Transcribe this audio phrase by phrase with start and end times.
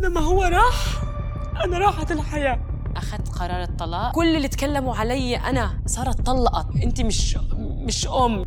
[0.00, 1.02] لما هو راح
[1.64, 2.58] أنا راحت الحياة.
[2.96, 6.66] أخذت قرار الطلاق؟ كل اللي تكلموا علي أنا صارت طلقت.
[6.82, 8.44] أنت مش مش أم.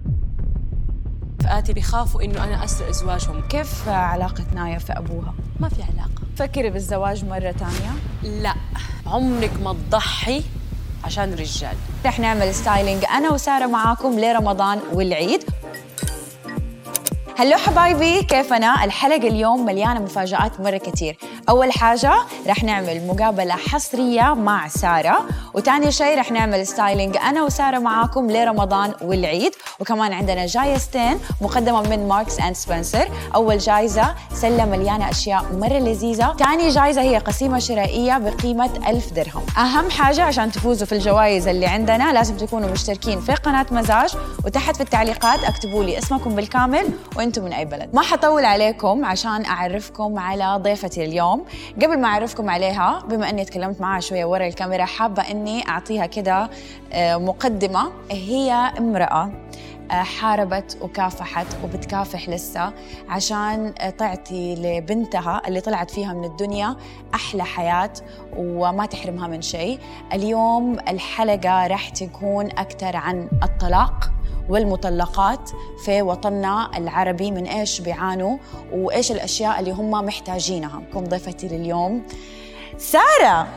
[1.42, 6.10] رفقاتي بيخافوا إنه أنا أسرق زواجهم كيف؟ علاقة نايا في أبوها؟ ما في علاقة.
[6.38, 7.92] فكري بالزواج مرة تانية؟
[8.42, 8.54] لا.
[9.08, 10.44] عمرك ما تضحي
[11.04, 11.76] عشان رجال.
[12.06, 15.44] رح نعمل ستايلينج أنا وسارة معاكم لرمضان والعيد.
[17.40, 21.18] hello حبايبي كيفنا؟ الحلقة اليوم مليانة مفاجآت مرة كتير.
[21.50, 22.14] أول حاجة
[22.48, 25.20] رح نعمل مقابلة حصرية مع سارة
[25.54, 29.52] وتاني شيء رح نعمل styling أنا وسارة معاكم لرمضان والعيد.
[29.80, 33.10] وكمان عندنا جايزتين مقدمة من Marks and Spencer.
[33.36, 36.36] أول جايزة سلة مليانة أشياء مرة لذيذة.
[36.40, 39.44] تاني جايزة هي قسيمة شرائية بقيمة ألف درهم.
[39.58, 44.14] أهم حاجة عشان تفوزوا في الجوائز اللي عندنا لازم تكونوا مشتركين في قناة مزاج.
[44.46, 46.90] وتحت في التعليقات اكتبوا لي اسمكم بالكامل
[47.30, 47.96] وأنتم من أي بلد.
[47.96, 51.46] ما حطول عليكم عشان أعرفكم على ضيفتي اليوم.
[51.76, 56.50] قبل ما أعرفكم عليها بما إني تكلمت معها شوية ورا الكاميرا حابة إني أعطيها كده
[56.94, 57.92] آه، مقدمة.
[58.12, 59.32] هي امرأة
[59.92, 62.74] آه، حاربت وكافحت وبتكافح لسه
[63.10, 66.76] عشان آه، تعطي لبنتها اللي طلعت فيها من الدنيا
[67.14, 67.94] أحلى حياة
[68.38, 69.80] وما تحرمها من شيء.
[70.14, 74.12] اليوم الحلقة راح تكون أكثر عن الطلاق.
[74.50, 75.50] والمطلقات
[75.86, 78.38] في وطننا العربي من إيش بيعانوا
[78.74, 80.82] وإيش الأشياء اللي هم محتاجينها.
[80.94, 82.02] كم ضيفتي لليوم؟
[82.80, 83.48] سارة.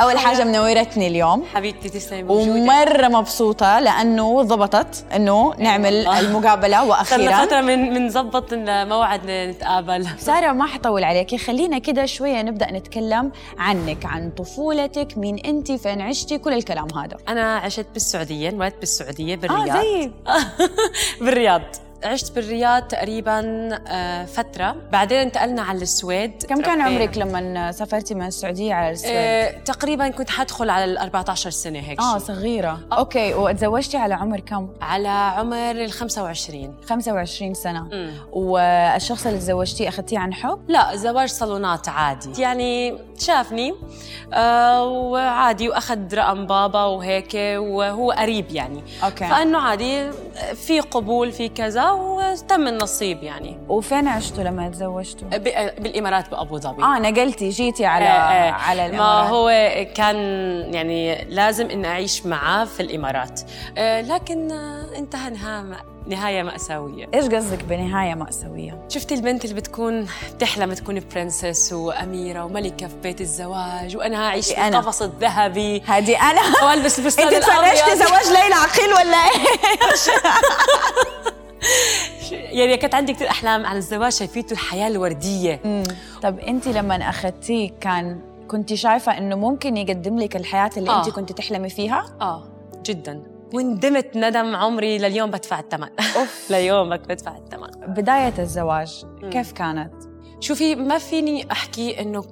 [0.00, 1.44] أول حاجة منورتني اليوم.
[1.54, 6.06] حبيبتي تسلمي ومرة مبسوطة لأنه ضبطت إنه نعمل.
[6.06, 7.44] المقابلة صرنا وأخيرا.
[7.46, 10.06] فترة من بنظبط الموعد نتقابل.
[10.18, 16.00] سارة ما حطول عليكي خلينا كده شوية نبدأ نتكلم عنك عن طفولتك مين أنت فين
[16.00, 17.16] عشتي كل الكلام هذا.
[17.28, 19.76] أنا عشت بالسعودية انولدت بالسعودية بالرياض.
[20.28, 20.40] آه
[21.20, 21.62] بالرياض.
[22.04, 26.80] عشت بالرياض تقريبا آه، فترة بعدين انتقلنا على السويد كم كان.
[26.80, 31.78] عمرك لما سافرتي من السعودية على السويد؟ آه، تقريبا كنت حدخل على ال 14 سنة
[31.78, 32.18] هيك آه.
[32.18, 38.12] صغيرة أوكي وتزوجتي على عمر كم؟ على عمر ال 25 25 سنة مم.
[38.32, 43.74] والشخص اللي تزوجتيه أخذتيه عن حب؟ لا زواج صالونات عادي يعني شافني
[44.34, 50.10] آه وعادي وأخذ رقم بابا وهيك وهو قريب يعني أوكي فإنه عادي
[50.54, 55.28] في قبول في كذا وتم النصيب يعني وفين عشتوا لما تزوجتوا؟
[55.78, 58.50] بالإمارات بأبو ظبي آه نقلتي جيتي على إيه إيه.
[58.50, 59.50] على ما الإمارات هو
[59.94, 60.16] كان
[60.74, 63.40] يعني لازم ان أعيش معاه في الإمارات
[63.78, 70.06] آه، لكن آه، انتهى نهاية نهاية مأساوية إيش قصدك بنهاية مأساوية؟ شفتي البنت اللي بتكون
[70.34, 74.78] بتحلم تكون برنسس وأميرة وملكة في بيت الزواج وأنا أعيش في أنا.
[74.78, 79.38] القفص الذهبي هذه أنا والبس الفستان إنت تفرجتي الأبيض زواج ليلى عقيل ولا إيه؟
[82.32, 85.60] يعني كانت عندي كثير أحلام عن الزواج شايفيته الحياة الوردية.
[86.22, 90.98] طب أنت لما اخذتيه كان كنت شايفة إنه ممكن يقدم لك الحياة اللي آه.
[90.98, 92.44] انت كنت تحلمي فيها؟ آه
[92.82, 93.22] جدا.
[93.54, 95.88] وندمت ندم عمري لليوم بدفع الثمن.
[96.50, 97.94] ليومك بدفع الثمن.
[97.94, 99.92] بداية الزواج كيف كانت؟
[100.40, 102.24] شوفي ما فيني أحكي إنه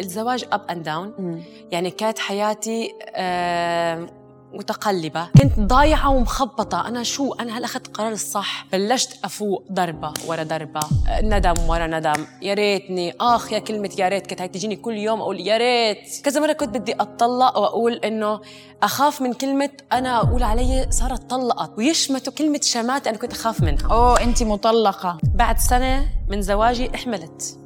[0.00, 4.06] الزواج up and down يعني كانت حياتي آه،
[4.56, 5.28] متقلبة.
[5.42, 6.88] كنت ضايعة ومخبطة.
[6.88, 10.80] أنا شو؟ أنا هل أخذت قرار الصح؟ بلشت أفوق ضربة ورا ضربة.
[11.08, 12.26] آه، ندم ورا ندم.
[12.42, 13.14] يا ريتني.
[13.20, 14.26] آخ يا كلمة يا ريت.
[14.26, 16.20] كانت هاي تجيني كل يوم أقول يا ريت.
[16.24, 18.40] كذا مرة كنت بدي أتطلق وأقول إنه
[18.82, 21.78] أخاف من كلمة أنا أقول علي صارت طلقت.
[21.78, 23.92] ويشمتوا كلمة شمات أنا كنت أخاف منها.
[23.92, 25.18] أوه انت مطلقة.
[25.34, 27.65] بعد سنة من زواجي إحملت.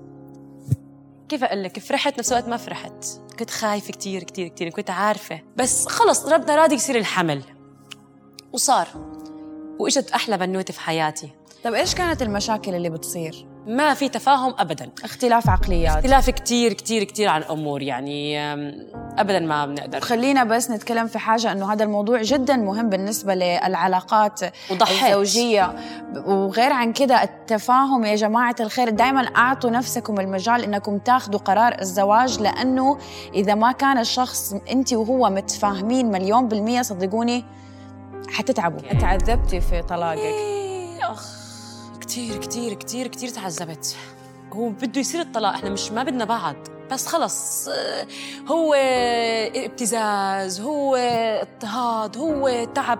[1.30, 3.04] كيف أقول لك؟ فرحت نفس الوقت ما فرحت.
[3.38, 5.40] كنت خايفة كتير كتير كتير كنت عارفة.
[5.56, 7.42] بس خلص ربنا راضي يصير الحمل.
[8.52, 8.88] وصار.
[9.78, 11.30] وإجت أحلى بنوتة في حياتي.
[11.64, 14.90] طب إيش كانت المشاكل اللي بتصير؟ ما في تفاهم ابدا.
[15.04, 15.96] اختلاف عقليات.
[15.96, 18.40] اختلاف كتير كتير كتير عن أمور يعني
[19.18, 20.00] ابدا ما بنقدر.
[20.00, 24.40] خلينا بس نتكلم في حاجة أنه هذا الموضوع جدا مهم بالنسبة للعلاقات
[24.70, 25.04] وضحيت.
[25.04, 25.76] الزوجية.
[26.26, 32.40] وغير عن كده التفاهم يا جماعة الخير دائما أعطوا نفسكم المجال أنكم تاخذوا قرار الزواج
[32.40, 32.98] لأنه
[33.34, 37.44] إذا ما كان الشخص أنت وهو متفاهمين مليون بالمية صدقوني
[38.28, 38.80] حتتعبوا.
[39.00, 40.18] تعذبتي في طلاقك.
[40.18, 41.39] إيه، أخ.
[42.10, 43.96] كتير كتير كتير كتير تعذبت.
[44.52, 46.56] هو بده يصير الطلاق إحنا مش ما بدنا بعض.
[46.90, 47.68] بس خلص
[48.48, 48.74] هو
[49.54, 50.96] ابتزاز هو
[51.42, 52.98] اضطهاد هو تعب.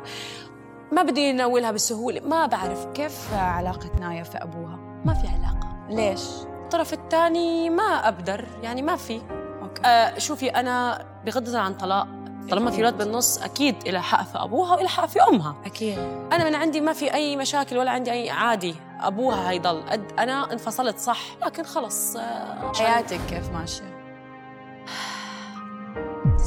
[0.93, 5.87] ما بدي يناولها بسهولة ما بعرف كيف علاقة نايا في أبوها؟ ما في علاقة.
[5.91, 6.23] ليش؟
[6.65, 9.21] الطرف الثاني ما أقدر يعني ما في.
[9.63, 9.83] أوكي.
[9.85, 12.07] آه شوفي أنا بغض النظر عن طلاق
[12.51, 15.57] طالما في أولاد بالنص أكيد لها حق في أبوها والها حق في أمها.
[15.67, 15.99] أكيد.
[16.33, 18.75] أنا من عندي ما في أي مشاكل ولا عندي أي عادي.
[19.07, 19.83] أبوها هيضل.
[19.83, 24.01] قد أنا انفصلت صح لكن خلص آه، حياتك كيف ماشية؟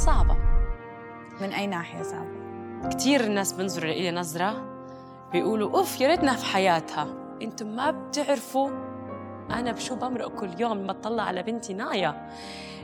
[0.05, 0.38] صعبة.
[1.41, 2.44] من أي ناحية صعبة؟
[2.89, 4.65] كثير الناس بنظروا لي نظره
[5.31, 7.07] بيقولوا أوف يا ريتنا في حياتها.
[7.41, 8.69] أنتم ما بتعرفوا
[9.51, 12.29] أنا بشو بمرق كل يوم لما اطلع على بنتي نايا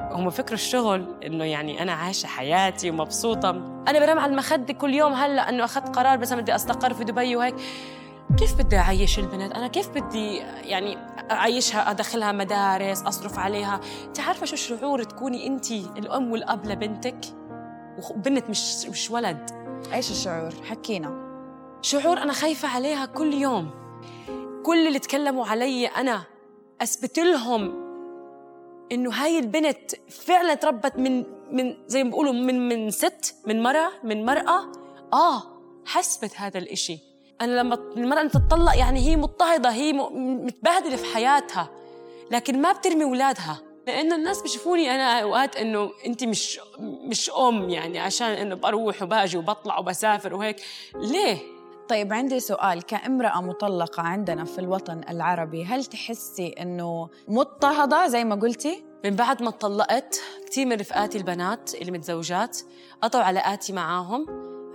[0.02, 3.50] هم فكروا الشغل إنه يعني أنا عايشة حياتي ومبسوطة.
[3.88, 7.36] أنا بنام على المخدة كل يوم هلأ إنه أخذت قرار بس بدي أستقر في دبي
[7.36, 7.56] وهيك.
[8.38, 10.98] كيف بدي أعيش البنت أنا كيف بدي يعني
[11.32, 17.20] أعيشها أدخلها مدارس أصرف عليها؟ انت عارفه شو شعور تكوني أنت الأم والأب لبنتك؟
[18.12, 19.52] وبنت مش مش ولد.
[19.94, 21.30] إيش الشعور؟ حكينا.
[21.82, 23.70] شعور أنا خايفة عليها كل يوم.
[24.66, 26.24] كل اللي تكلموا علي أنا
[26.82, 27.90] أثبت لهم
[28.92, 33.90] إنه هاي البنت فعلا تربت من من زي ما بيقولوا من من ست من مرأة
[34.04, 34.72] من مرأة.
[35.14, 35.44] آه
[35.86, 37.09] حسبت هذا الإشي.
[37.42, 41.70] أنا لما المرأة تتطلق يعني هي مضطهدة هي متبهدلة في حياتها
[42.32, 48.00] لكن ما بترمي أولادها لأنه الناس بيشوفوني أنا أوقات إنه أنت مش مش أم يعني
[48.00, 50.56] عشان إنه بروح وباجي وبطلع وبسافر وهيك
[50.96, 51.38] ليه؟
[51.90, 58.36] طيب عندي سؤال كامرأة مطلقة عندنا في الوطن العربي هل تحسي إنه مضطهدة زي ما
[58.36, 62.58] قلتي؟ من بعد ما اتطلقت كثير من رفقاتي البنات اللي متزوجات
[63.02, 64.26] قطعوا علاقاتي معاهم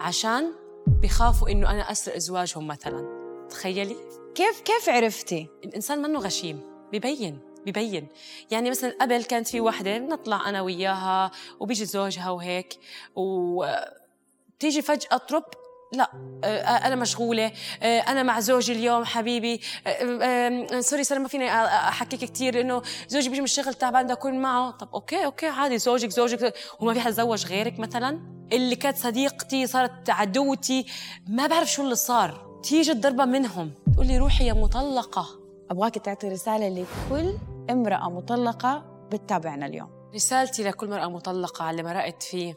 [0.00, 0.52] عشان
[0.86, 3.08] بخافوا إنه أنا أسرق زواجهم مثلا
[3.50, 3.96] تخيلي؟
[4.34, 6.60] كيف كيف عرفتي؟ الإنسان منه غشيم
[6.92, 8.08] ببين ببين
[8.50, 12.78] يعني مثلا قبل كانت في وحدة نطلع أنا وياها وبيجي زوجها وهيك
[13.14, 15.44] وتيجي فجأة ترب
[15.94, 16.10] لا
[16.44, 17.52] آه، أنا مشغولة.
[17.82, 19.60] آه، أنا مع زوجي اليوم حبيبي.
[19.86, 24.42] آه، سوري ساره ما فيني أحكيك كثير إنه زوجي بيجي من الشغل تعبان بدي أكون
[24.42, 24.70] معه.
[24.70, 26.54] طب okay okay عادي زوجك زوجك.
[26.80, 28.20] وما في حد تزوج غيرك مثلا؟
[28.52, 30.86] اللي كانت صديقتي صارت عدوتي.
[31.28, 32.60] ما بعرف شو اللي صار.
[32.62, 33.72] تيجي الضربة منهم.
[33.94, 35.26] تقول لي روحي يا مطلقة.
[35.70, 37.34] أبغاك تعطي رسالة لكل
[37.70, 39.90] امرأة مطلقة بتتابعنا اليوم.
[40.14, 42.54] رسالتي لكل مرأة مطلقة على اللي مرقت فيه.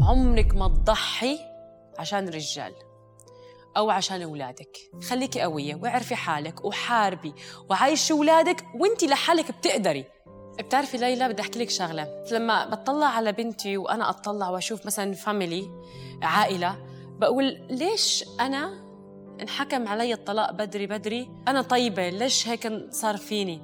[0.00, 1.53] عمرك ما تضحي
[1.98, 2.72] عشان رجال
[3.76, 4.78] أو عشان أولادك.
[5.08, 7.34] خليكي قوية واعرفي حالك وحاربي.
[7.70, 10.04] وعايشي أولادك وانتي لحالك بتقدري.
[10.58, 12.24] بتعرفي ليلى بدي أحكي لك شغلة.
[12.32, 15.70] لما بطلع على بنتي وأنا أطلع وأشوف مثلا فاميلي
[16.22, 16.76] عائلة
[17.18, 18.84] بقول ليش أنا
[19.40, 23.62] انحكم علي الطلاق بدري بدري؟ أنا طيبة ليش هيك صار فيني؟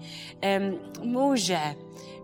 [0.98, 1.76] موجعة.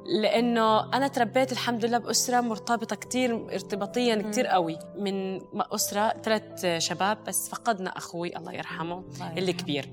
[0.08, 4.78] لأنه أنا تربيت الحمد لله بأسرة مرتبطة كثير ارتباطيا كثير قوي.
[4.98, 9.04] من أسرة ثلاث شباب بس فقدنا أخوي الله يرحمه
[9.36, 9.88] اللي كبير.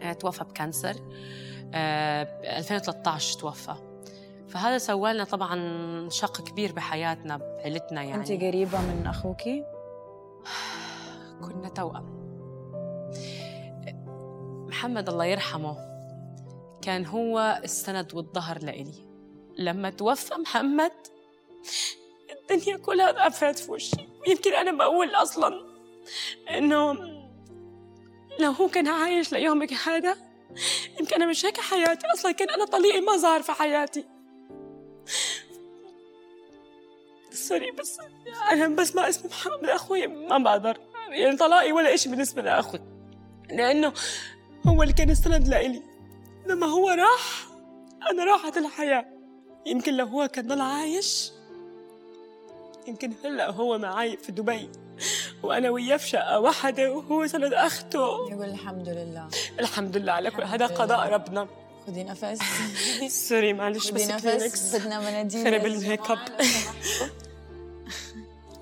[0.00, 0.96] آه، توفى بكانسر.
[1.74, 3.74] 2013 آه، توفى.
[4.48, 8.32] فهذا سوى لنا طبعا شق كبير بحياتنا بعيلتنا يعني.
[8.32, 9.64] أنت قريبة من اخوكي
[11.40, 12.20] كنا توأم.
[14.68, 15.76] محمد الله يرحمه
[16.82, 19.09] كان هو السند والظهر لإلي.
[19.60, 20.92] لما توفى محمد
[22.30, 23.96] الدنيا كلها ضعفت في وشي.
[24.26, 25.66] يمكن أنا بقول أصلا
[26.50, 26.92] إنه
[28.38, 30.16] لو هو كان عايش ليومك هذا
[31.00, 32.06] يمكن أنا مش هيك حياتي.
[32.06, 34.04] أصلا كان أنا طليقي ما ظهر في حياتي.
[37.30, 37.98] سوري بس
[38.50, 40.78] أنا بس ما اسمي محمد أخوي ما بقدر.
[41.10, 42.80] يعني طلاقي ولا إشي بالنسبة لأخوي.
[43.50, 43.92] لأنه
[44.66, 45.82] هو اللي كان السند لإلي.
[46.46, 47.46] لما هو راح
[48.10, 49.19] أنا راحت الحياة.
[49.66, 51.32] يمكن لو هو كان ضل عايش
[52.88, 54.68] يمكن هلا هو معي في دبي.
[55.42, 58.30] وأنا وياه في شقة واحدة وهو سند أخته.
[58.30, 59.28] يقول الحمد لله.
[59.60, 61.48] الحمد لله على كل هذا قضاء ربنا.
[61.86, 62.38] خذي نفس.
[63.28, 65.44] sorry معلش بس نفس بدنا مناديل.
[65.44, 66.18] خرب الميك أب.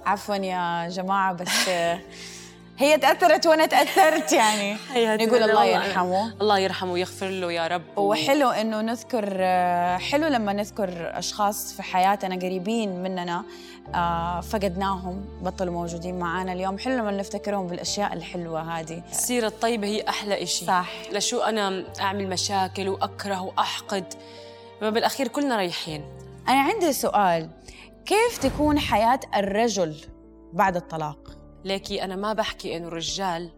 [0.06, 1.48] عفوا يا جماعة بس
[2.78, 4.76] هي تأثرت وأنا تأثرت يعني.
[5.26, 6.32] نقول الله يرحمه.
[6.40, 7.82] الله يرحمه ويغفر له يا رب.
[7.98, 9.24] وحلو إنه نذكر
[9.98, 13.44] حلو لما نذكر أشخاص في حياتنا قريبين مننا
[13.94, 16.78] آه، فقدناهم بطلوا موجودين معانا اليوم.
[16.78, 19.02] حلو لما نفتكرهم بالأشياء الحلوة هذه.
[19.10, 20.64] السيرة الطيبة هي أحلى إشي.
[20.64, 20.88] صح.
[21.12, 24.14] لشو أنا أعمل مشاكل وأكره وأحقد؟
[24.82, 26.04] بالأخير كلنا رايحين.
[26.48, 27.50] أنا عندي سؤال.
[28.06, 29.96] كيف تكون حياة الرجل
[30.52, 33.50] بعد الطلاق؟ ليكي أنا ما بحكي إنه الرجال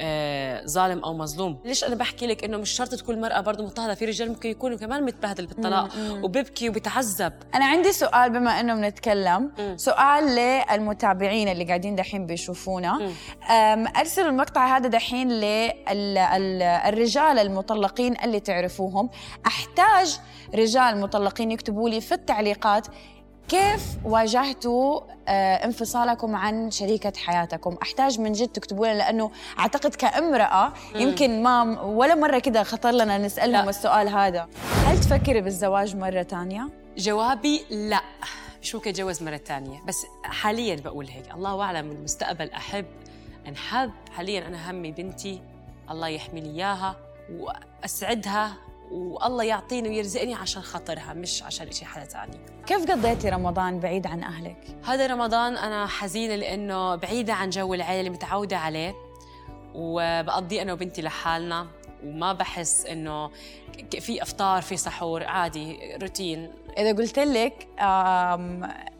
[0.00, 1.60] آه ظالم أو مظلوم.
[1.64, 4.78] ليش أنا بحكي لك إنه مش شرط تكون المراه برضه مضطهدة؟ في رجال ممكن يكونوا
[4.78, 5.88] كمان متبهدل بالطلاق
[6.22, 9.52] وببكي وبتعذب أنا عندي سؤال بما إنه بنتكلم.
[9.76, 13.12] سؤال للمتابعين اللي قاعدين دحين بيشوفونا.
[13.96, 15.28] ارسلوا المقطع هذا دحين
[15.88, 16.58] للرجال
[17.38, 19.10] المطلقين اللي تعرفوهم.
[19.46, 20.18] أحتاج
[20.54, 22.86] رجال مطلقين يكتبوا لي في التعليقات
[23.48, 30.72] كيف واجهتوا آه، انفصالكم عن شريكة حياتكم؟ أحتاج من جد تكتبوا لنا لأنه أعتقد كامرأة
[30.94, 33.70] يمكن ما ولا مرة كده خطر لنا نسألهم لا.
[33.70, 34.48] السؤال هذا.
[34.86, 38.00] هل تفكري بالزواج مرة تانية؟ جوابي لا.
[38.62, 42.86] مش ممكن اتجوز مرة تانية؟ بس حاليا بقول هيك الله أعلم المستقبل أحب
[43.48, 45.42] انحب حاليا أنا همي بنتي
[45.90, 46.96] الله يحمي لي إياها
[47.32, 48.52] وأسعدها
[48.90, 54.22] والله يعطيني ويرزقني عشان خاطرها مش عشان شيء حدا ثاني كيف قضيتي رمضان بعيد عن
[54.22, 58.94] أهلك؟ هذا رمضان أنا حزينة لأنه بعيدة عن جو العيلة اللي متعودة عليه
[59.74, 61.66] وبقضي أنا وبنتي لحالنا
[62.04, 63.30] وما بحس إنه
[63.90, 66.52] في أفطار في سحور عادي روتين.
[66.78, 67.68] إذا قلت لك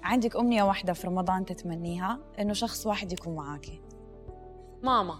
[0.03, 3.81] عندك أمنية واحدة في رمضان تتمنيها؟ إنه شخص واحد يكون معاكي
[4.83, 5.19] ماما.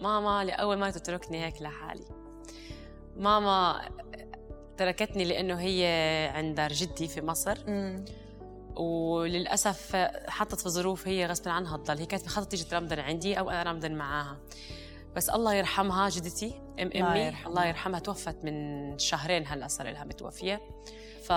[0.00, 2.04] ماما لأول ما تتركني هيك لحالي.
[3.16, 3.88] ماما
[4.76, 5.86] تركتني لأنه هي
[6.34, 7.58] عند دار جدي في مصر.
[7.66, 8.04] مم.
[8.76, 9.96] وللأسف
[10.28, 11.98] حطت في ظروف هي غصب عنها تضل.
[11.98, 14.38] هي كانت مخططة تيجي ترمضن عندي أو أنا رمضن معاها.
[15.16, 19.90] بس الله يرحمها جدتي أم أمي الله يرحمها, الله يرحمها توفت من شهرين هلأ صار
[19.90, 20.60] لها متوفية.
[21.22, 21.32] ف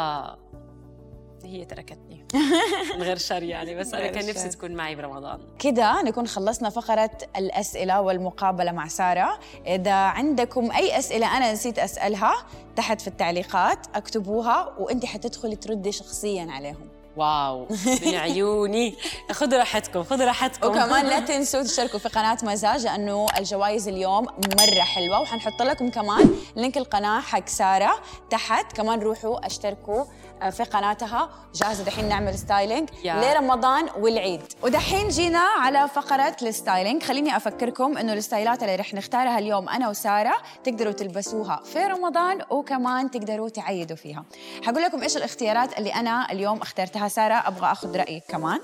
[1.46, 2.26] هي تركتني.
[2.98, 5.40] من غير شر يعني بس أنا كان نفسي تكون معي برمضان.
[5.60, 9.40] كده نكون خلصنا فقرة الأسئلة والمقابلة مع سارة.
[9.68, 12.34] إذا عندكم أي أسئلة أنا نسيت أسألها
[12.76, 17.03] تحت في التعليقات اكتبوها وأنت حتدخلي تردي شخصيا عليهم.
[17.18, 17.68] واو
[18.06, 18.96] من عيوني.
[19.32, 20.68] خذوا راحتكم خذوا راحتكم.
[20.68, 24.26] وكمان لا تنسوا تشتركوا في قناة مزاج لأنه الجوائز اليوم
[24.60, 27.92] مرة حلوة وحنحط لكم كمان لينك القناة حق سارة
[28.30, 28.74] تحت.
[28.74, 30.04] كمان روحوا اشتركوا
[30.42, 31.30] آه، في قناتها.
[31.56, 34.42] جاهزة دحين نعمل styling لرمضان والعيد.
[34.64, 37.04] ودحين جينا على فقرة ال styling.
[37.04, 41.80] خليني أفكركم إنه ال style ات اللي رح نختارها اليوم أنا وسارة تقدروا تلبسوها في
[41.80, 44.24] رمضان وكمان تقدروا تعيدوا فيها.
[44.64, 48.60] حقول لكم إيش الاختيارات اللي أنا اليوم اخترتها سارة أبغى أخذ رأيك كمان.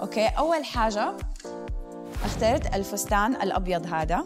[0.00, 1.12] okay أول حاجة
[2.24, 4.24] اخترت الفستان الأبيض هذا.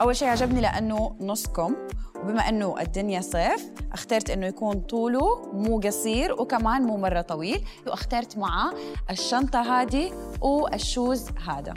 [0.00, 1.76] أول شيء عجبني لأنه نص كم.
[2.16, 7.64] وبما إنه الدنيا صيف اخترت إنه يكون طوله مو قصير وكمان مو مرة طويل.
[7.86, 8.72] واخترت معاه
[9.10, 11.74] الشنطة هذه وال shoes هذا.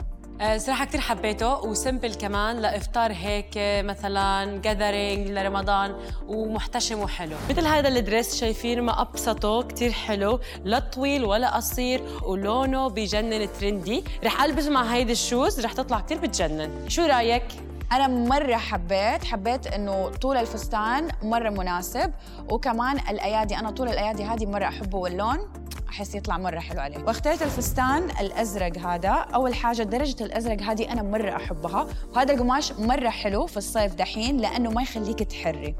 [0.56, 3.50] صراحة كثير حبيته و simple كمان لإفطار هيك
[3.84, 7.36] مثلا gathering لرمضان ومحتشم وحلو.
[7.50, 10.40] مثل هذا ال dress شايفين ما أبسطه كثير حلو.
[10.64, 16.00] لا طويل ولا قصير ولونه بجنن trendy رح ألبس مع هيدي ال shoes رح تطلع
[16.00, 16.88] كثير بتجنن.
[16.88, 17.44] شو رأيك؟
[17.92, 22.12] أنا مرة حبيت حبيت إنه طول الفستان مرة مناسب
[22.50, 25.65] وكمان الأيادي أنا طول الأيادي هذه مرة أحبه واللون.
[25.96, 26.98] احس يطلع مرة حلو عليه.
[26.98, 29.08] واخترت الفستان الأزرق هذا.
[29.08, 31.86] أول حاجة درجة الأزرق هذه أنا مرة أحبها.
[32.14, 35.74] وهذا القماش مرة حلو في الصيف دحين لأنه ما يخليك تحري.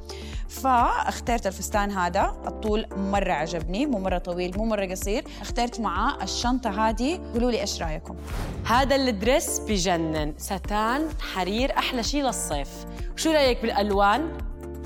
[0.49, 2.37] فاخترت الفستان هذا.
[2.47, 3.87] الطول مرة عجبني.
[3.87, 5.25] مو مرة طويل مو مرة قصير.
[5.41, 7.21] اخترت معاه الشنطة هذه.
[7.35, 8.17] قولوا لي إيش رأيكم؟
[8.67, 10.35] هذا الدريس بجنن.
[10.39, 12.69] ستان حرير أحلى شيء للصيف.
[13.17, 14.39] شو رأيك بالألوان؟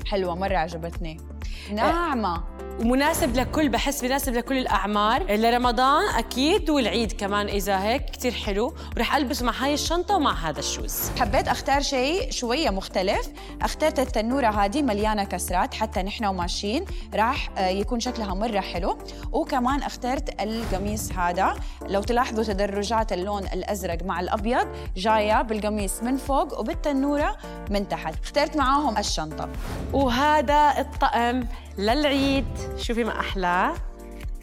[0.05, 1.30] حلوة مرة عجبتني.
[1.71, 2.43] ناعمة.
[2.79, 5.35] ومناسب لكل بحس مناسب لكل الأعمار.
[5.35, 8.73] لرمضان أكيد والعيد كمان إذا هيك كثير حلو.
[8.97, 11.11] ورح ألبس مع هاي الشنطة ومع هذا الشوز.
[11.19, 13.29] حبيت أختار شيء شوية مختلف.
[13.61, 18.97] أخترت التنورة هذه مليانة كسرات حتى نحن وماشيين راح آه، يكون شكلها مرة حلو.
[19.31, 21.55] وكمان أخترت القميص هذا.
[21.87, 24.67] لو تلاحظوا تدرجات اللون الأزرق مع الأبيض
[24.97, 27.37] جاية بالقميص من فوق وبالتنورة
[27.69, 28.13] من تحت.
[28.23, 29.49] اخترت معاهم الشنطة.
[29.93, 31.30] وهذا الطقم
[31.77, 32.45] للعيد.
[32.77, 33.73] شوفي ما احلاه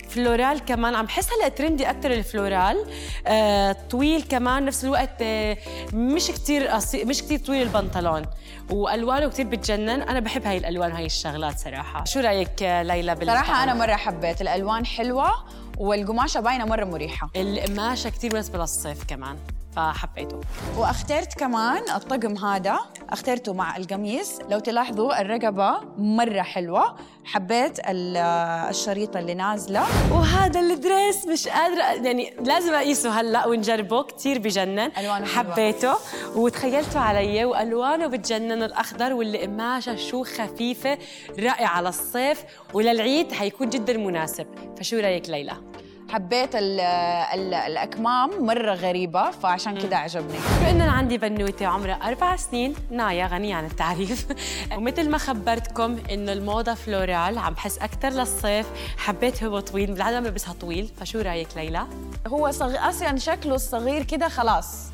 [0.09, 2.87] floral كمان عم بحس هلأ trendy أكثر ال floral.
[3.27, 5.57] آه، طويل كمان نفس الوقت آه،
[5.93, 8.23] مش كثير مش كثير طويل البنطلون.
[8.71, 9.89] وألوانه كثير بتجنن.
[10.03, 12.05] أنا بحب هاي الألوان وهي الشغلات صراحة.
[12.05, 15.31] شو رأيك ليلى بال صراحة أنا مرة حبيت الألوان حلوة
[15.79, 17.31] والقماشة باينة مرة مريحة.
[17.37, 19.37] القماشة كثير مناسبه للصيف كمان.
[19.79, 20.41] فحبيته
[20.77, 22.79] وأخترت كمان الطقم هذا
[23.11, 24.39] أخترته مع القميص.
[24.49, 26.97] لو تلاحظوا الرقبة مرة حلوة.
[27.25, 29.83] حبيت الشريطة اللي نازلة.
[30.13, 34.91] وهذا الدريس مش قادرة يعني لازم أقيسه هلأ ونجربه كثير بجنن.
[34.99, 35.95] ألوانه حبيته.
[36.37, 40.99] وتخيلته علي وألوانه بتجنن الأخضر والقماشه شو خفيفة
[41.39, 42.45] رائعة للصيف.
[42.75, 44.47] وللعيد حيكون جدا مناسب.
[44.79, 45.57] فشو رأيك ليلى؟
[46.11, 50.39] حبيت ال ال الأكمام مرة غريبة فعشان كذا عجبني.
[50.61, 54.27] بما أنا عندي بنوتة عمرها أربع سنين نايا غنية عن التعريف.
[54.77, 58.67] ومثل ما خبرتكم إنه الموضة فلورال عم بحس أكثر للصيف.
[58.99, 61.87] حبيت هو طويل بالعاده بلبسها طويل فشو رأيك ليلى؟
[62.27, 62.89] هو صغ...
[62.89, 64.87] أصلا شكله الصغير كده خلاص.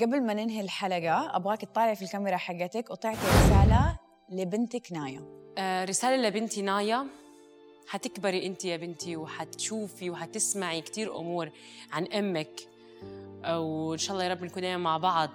[0.00, 3.96] قبل ما ننهي الحلقة أبغاك تطالعي في الكاميرا حقتك وتعطي رسالة
[4.30, 5.24] لبنتك نايا.
[5.58, 7.19] آه، رسالة لبنتي نايا.
[7.90, 11.50] حتكبري انت يا بنتي وحتشوفي وحتسمعي كثير أمور
[11.92, 12.60] عن أمك.
[13.48, 15.30] وإن شاء الله يا رب نكون مع بعض.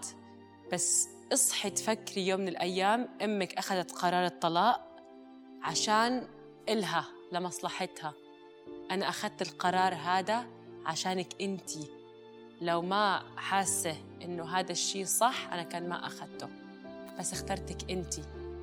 [0.74, 4.98] بس اصحي تفكري يوم من الأيام أمك أخذت قرار الطلاق
[5.62, 6.28] عشان
[6.70, 8.14] إلها لمصلحتها.
[8.92, 10.46] أنا أخذت القرار هذا
[10.86, 11.72] عشانك أنت.
[12.62, 16.50] لو ما حاسة إنه هذا الشيء صح أنا كان ما أخذته.
[17.20, 18.14] بس اخترتك أنت.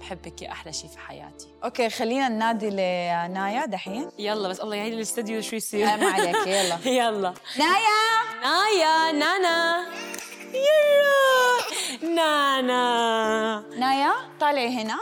[0.02, 1.46] بحبك يا أحلى شيء في حياتي.
[1.64, 4.10] okay خلينا ننادي لنايا دحين.
[4.18, 6.78] يلا بس الله يعين الاستوديو شو يصير؟ ما عليك يلا.
[7.00, 7.34] يلا.
[7.58, 8.02] نايا!
[8.42, 9.86] نايا نانا.
[10.54, 14.98] يا نانا نايا طالعي هنا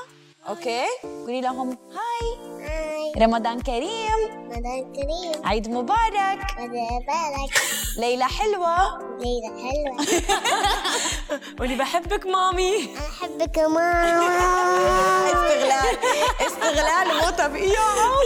[0.48, 2.28] okay قولي لهم هاي
[2.64, 4.18] هاي رمضان كريم
[4.52, 7.50] رمضان كريم عيد مبارك رمضان مبارك
[7.98, 10.06] ليلة حلوة ليلة حلوة
[11.58, 12.96] قولي بحبك مامي.
[12.98, 15.26] أحبك يا ماما.
[15.26, 15.96] استغلال.
[16.46, 17.06] استغلال.
[17.20, 17.70] مو طبيعي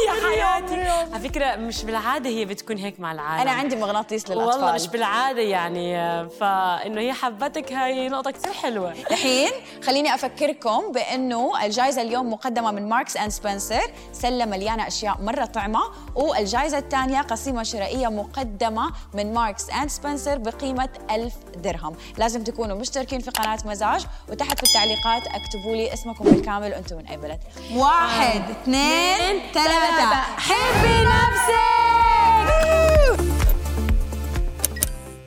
[0.07, 0.81] يا حياتي.
[1.15, 3.41] على فكرة مش بالعادة هي بتكون هيك مع العالم.
[3.41, 4.61] أنا عندي مغناطيس للأطفال.
[4.61, 5.95] والله مش بالعادة يعني
[6.29, 8.93] فإنه هي حبتك هاي نقطة كثير حلوة.
[8.93, 9.51] الحين
[9.87, 13.93] خليني أفكركم بإنه الجائزه اليوم مقدمة من Marks and Spencer.
[14.13, 15.81] سله مليانة أشياء مرة طعمة.
[16.15, 21.97] والجائزه الثانية قسيمة شرائية مقدمة من Marks and Spencer بقيمة ألف درهم.
[22.19, 27.07] لازم تكونوا مشتركين في قناة مزاج وتحت في التعليقات اكتبوا لي اسمكم بالكامل وأنتم من
[27.07, 27.41] أي بلد.
[27.75, 30.15] واحد اثنين ثلاثة.
[30.37, 31.65] حبي نفسك!